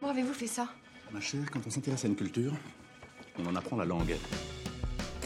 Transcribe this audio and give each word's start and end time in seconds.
Comment 0.00 0.12
avez-vous 0.12 0.34
fait 0.34 0.46
ça? 0.46 0.68
Ma 1.10 1.20
chère, 1.20 1.50
quand 1.50 1.60
on 1.66 1.70
s'intéresse 1.70 2.04
à 2.04 2.08
une 2.08 2.16
culture, 2.16 2.52
on 3.38 3.46
en 3.46 3.56
apprend 3.56 3.76
la 3.76 3.84
langue. 3.84 4.14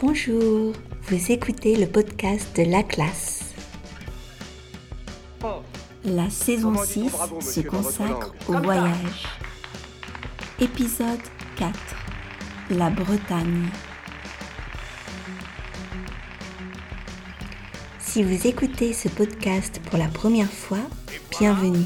Bonjour, 0.01 0.73
vous 1.03 1.31
écoutez 1.31 1.75
le 1.75 1.87
podcast 1.87 2.55
de 2.55 2.63
La 2.63 2.83
Classe. 2.83 3.53
La 6.05 6.29
saison 6.29 6.75
6 6.75 7.09
se 7.41 7.61
consacre 7.61 8.33
au 8.47 8.53
voyage. 8.53 9.27
Épisode 10.59 11.19
4. 11.57 11.77
La 12.71 12.89
Bretagne. 12.89 13.67
Si 17.99 18.23
vous 18.23 18.47
écoutez 18.47 18.93
ce 18.93 19.09
podcast 19.09 19.81
pour 19.89 19.97
la 19.99 20.07
première 20.07 20.51
fois, 20.51 20.79
bienvenue. 21.39 21.85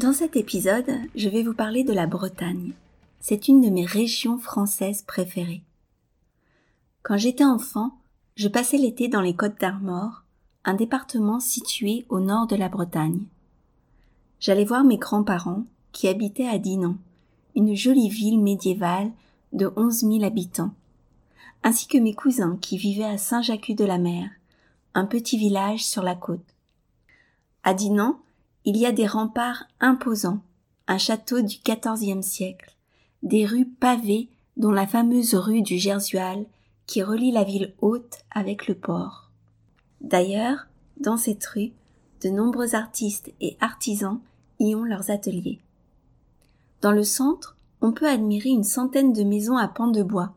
Dans 0.00 0.14
cet 0.14 0.34
épisode, 0.34 0.90
je 1.14 1.28
vais 1.28 1.42
vous 1.42 1.52
parler 1.52 1.84
de 1.84 1.92
la 1.92 2.06
Bretagne. 2.06 2.72
C'est 3.20 3.48
une 3.48 3.60
de 3.60 3.68
mes 3.68 3.84
régions 3.84 4.38
françaises 4.38 5.02
préférées. 5.02 5.62
Quand 7.02 7.18
j'étais 7.18 7.44
enfant, 7.44 7.98
je 8.34 8.48
passais 8.48 8.78
l'été 8.78 9.08
dans 9.08 9.20
les 9.20 9.36
Côtes 9.36 9.60
d'Armor, 9.60 10.22
un 10.64 10.72
département 10.72 11.38
situé 11.38 12.06
au 12.08 12.18
nord 12.18 12.46
de 12.46 12.56
la 12.56 12.70
Bretagne. 12.70 13.26
J'allais 14.38 14.64
voir 14.64 14.84
mes 14.84 14.96
grands-parents 14.96 15.64
qui 15.92 16.08
habitaient 16.08 16.48
à 16.48 16.56
Dinan, 16.56 16.96
une 17.54 17.76
jolie 17.76 18.08
ville 18.08 18.40
médiévale 18.40 19.12
de 19.52 19.70
onze 19.76 20.02
mille 20.02 20.24
habitants, 20.24 20.72
ainsi 21.62 21.88
que 21.88 21.98
mes 21.98 22.14
cousins 22.14 22.56
qui 22.62 22.78
vivaient 22.78 23.04
à 23.04 23.18
Saint-Jacques-de-la-Mer, 23.18 24.30
un 24.94 25.04
petit 25.04 25.36
village 25.36 25.84
sur 25.84 26.02
la 26.02 26.14
côte. 26.14 26.56
À 27.64 27.74
Dinan, 27.74 28.18
il 28.64 28.76
y 28.76 28.86
a 28.86 28.92
des 28.92 29.06
remparts 29.06 29.64
imposants, 29.80 30.40
un 30.86 30.98
château 30.98 31.40
du 31.40 31.56
XIVe 31.64 32.22
siècle, 32.22 32.76
des 33.22 33.46
rues 33.46 33.66
pavées 33.66 34.28
dont 34.56 34.70
la 34.70 34.86
fameuse 34.86 35.34
rue 35.34 35.62
du 35.62 35.78
Gersual 35.78 36.44
qui 36.86 37.02
relie 37.02 37.32
la 37.32 37.44
ville 37.44 37.74
haute 37.80 38.18
avec 38.30 38.66
le 38.66 38.74
port. 38.74 39.30
D'ailleurs, 40.00 40.66
dans 40.98 41.16
cette 41.16 41.44
rue, 41.46 41.72
de 42.22 42.28
nombreux 42.28 42.74
artistes 42.74 43.32
et 43.40 43.56
artisans 43.60 44.20
y 44.58 44.74
ont 44.74 44.84
leurs 44.84 45.10
ateliers. 45.10 45.60
Dans 46.82 46.92
le 46.92 47.04
centre, 47.04 47.56
on 47.80 47.92
peut 47.92 48.08
admirer 48.08 48.50
une 48.50 48.64
centaine 48.64 49.12
de 49.12 49.22
maisons 49.22 49.56
à 49.56 49.68
pans 49.68 49.90
de 49.90 50.02
bois. 50.02 50.34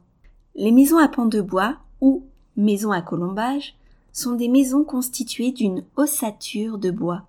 Les 0.56 0.72
maisons 0.72 0.98
à 0.98 1.08
pans 1.08 1.26
de 1.26 1.42
bois, 1.42 1.78
ou 2.00 2.24
maisons 2.56 2.92
à 2.92 3.02
colombage, 3.02 3.76
sont 4.14 4.34
des 4.34 4.48
maisons 4.48 4.84
constituées 4.84 5.52
d'une 5.52 5.84
ossature 5.96 6.78
de 6.78 6.92
bois. 6.92 7.26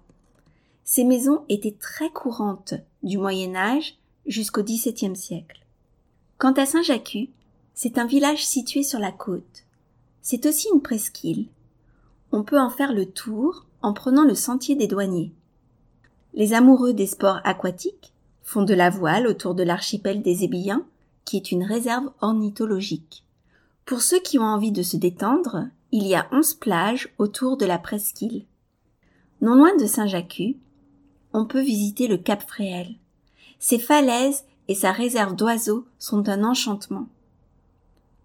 Ces 0.84 1.04
maisons 1.04 1.44
étaient 1.48 1.76
très 1.78 2.10
courantes 2.10 2.74
du 3.02 3.16
Moyen 3.16 3.56
Âge 3.56 3.96
jusqu'au 4.26 4.62
XVIIe 4.62 5.16
siècle. 5.16 5.64
Quant 6.36 6.52
à 6.52 6.66
Saint-Jacques, 6.66 7.30
c'est 7.72 7.96
un 7.96 8.06
village 8.06 8.44
situé 8.44 8.82
sur 8.82 8.98
la 8.98 9.10
côte. 9.10 9.64
C'est 10.20 10.44
aussi 10.44 10.68
une 10.74 10.82
presqu'île. 10.82 11.46
On 12.32 12.42
peut 12.42 12.60
en 12.60 12.68
faire 12.68 12.92
le 12.92 13.06
tour 13.06 13.64
en 13.80 13.94
prenant 13.94 14.24
le 14.24 14.34
sentier 14.34 14.76
des 14.76 14.86
douaniers. 14.86 15.32
Les 16.34 16.52
amoureux 16.52 16.92
des 16.92 17.06
sports 17.06 17.40
aquatiques 17.44 18.12
font 18.42 18.62
de 18.62 18.74
la 18.74 18.90
voile 18.90 19.26
autour 19.26 19.54
de 19.54 19.62
l'archipel 19.62 20.20
des 20.20 20.44
Ébillins, 20.44 20.84
qui 21.24 21.36
est 21.38 21.50
une 21.50 21.64
réserve 21.64 22.10
ornithologique. 22.20 23.24
Pour 23.86 24.02
ceux 24.02 24.20
qui 24.20 24.38
ont 24.38 24.42
envie 24.42 24.72
de 24.72 24.82
se 24.82 24.98
détendre, 24.98 25.66
il 25.92 26.06
y 26.06 26.14
a 26.14 26.26
onze 26.30 26.52
plages 26.52 27.08
autour 27.18 27.56
de 27.56 27.64
la 27.64 27.78
presqu'île. 27.78 28.44
Non 29.40 29.54
loin 29.54 29.76
de 29.76 29.86
Saint-Jacques, 29.86 30.56
on 31.34 31.44
peut 31.44 31.60
visiter 31.60 32.06
le 32.06 32.16
Cap 32.16 32.42
Fréhel. 32.48 32.94
Ses 33.58 33.78
falaises 33.78 34.44
et 34.68 34.74
sa 34.74 34.92
réserve 34.92 35.34
d'oiseaux 35.34 35.84
sont 35.98 36.28
un 36.28 36.44
enchantement. 36.44 37.08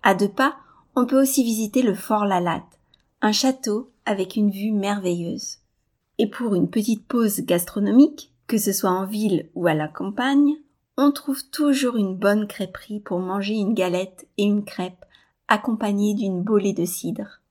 À 0.04 0.14
deux 0.14 0.30
pas, 0.30 0.56
on 0.96 1.06
peut 1.06 1.20
aussi 1.20 1.44
visiter 1.44 1.82
le 1.82 1.96
Fort 1.96 2.26
Lalatte, 2.26 2.80
un 3.22 3.32
château 3.32 3.90
avec 4.06 4.36
une 4.36 4.52
vue 4.52 4.72
merveilleuse. 4.72 5.58
Et 6.20 6.30
pour 6.30 6.54
une 6.54 6.70
petite 6.70 7.06
pause 7.06 7.42
gastronomique, 7.42 8.32
que 8.48 8.58
ce 8.58 8.72
soit 8.72 8.92
en 8.92 9.06
ville 9.06 9.50
ou 9.56 9.68
à 9.68 9.74
la 9.74 9.88
campagne, 9.88 10.56
on 10.96 11.12
trouve 11.12 11.50
toujours 11.50 11.96
une 11.96 12.16
bonne 12.16 12.48
crêperie 12.48 13.00
pour 13.00 13.20
manger 13.20 13.56
une 13.56 13.74
galette 13.74 14.28
et 14.38 14.44
une 14.44 14.64
crêpe 14.64 15.06
accompagnée 15.48 16.14
d'une 16.14 16.44
bolée 16.44 16.74
de 16.74 16.86
cidre. 16.86 17.42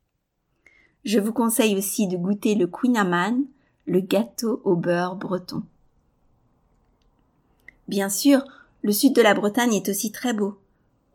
Je 1.05 1.19
vous 1.19 1.33
conseille 1.33 1.77
aussi 1.77 2.07
de 2.07 2.17
goûter 2.17 2.55
le 2.55 2.67
Queen 2.67 2.97
le 3.89 4.01
gâteau 4.01 4.61
au 4.65 4.77
beurre 4.77 5.17
breton. 5.17 5.63
Bien 7.89 8.11
sûr, 8.11 8.45
le 8.83 8.93
sud 8.93 9.15
de 9.15 9.23
la 9.23 9.35
Bretagne 9.35 9.75
est 9.75 9.89
aussi 9.89 10.13
très 10.13 10.35
beau. 10.35 10.59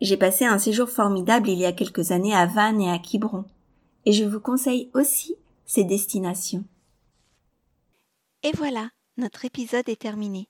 J'ai 0.00 0.16
passé 0.16 0.44
un 0.44 0.58
séjour 0.58 0.88
formidable 0.90 1.48
il 1.48 1.58
y 1.58 1.66
a 1.66 1.72
quelques 1.72 2.10
années 2.10 2.34
à 2.34 2.46
Vannes 2.46 2.80
et 2.80 2.90
à 2.90 2.98
Quiberon, 2.98 3.44
et 4.04 4.12
je 4.12 4.24
vous 4.24 4.40
conseille 4.40 4.90
aussi 4.92 5.36
ces 5.64 5.84
destinations. 5.84 6.64
Et 8.42 8.50
voilà, 8.56 8.90
notre 9.16 9.44
épisode 9.44 9.88
est 9.88 10.00
terminé. 10.00 10.48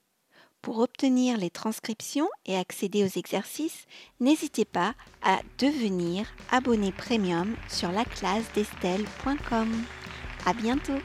Pour 0.62 0.78
obtenir 0.78 1.36
les 1.36 1.50
transcriptions 1.50 2.28
et 2.46 2.56
accéder 2.56 3.04
aux 3.04 3.18
exercices, 3.18 3.84
n'hésitez 4.18 4.64
pas 4.64 4.94
à 5.22 5.40
devenir 5.58 6.26
abonné 6.50 6.90
premium 6.90 7.54
sur 7.68 7.92
laclassedestelle.com. 7.92 9.68
À 10.46 10.54
bientôt! 10.54 10.98